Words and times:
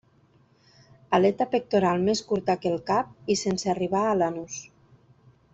Aleta 1.17 1.47
pectoral 1.51 2.01
més 2.09 2.23
curta 2.31 2.57
que 2.65 2.71
el 2.73 2.81
cap 2.89 3.31
i 3.35 3.39
sense 3.45 3.73
arribar 3.75 4.05
a 4.15 4.19
l'anus. 4.23 4.61